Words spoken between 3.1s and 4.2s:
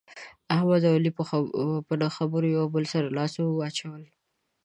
لاس واچولو.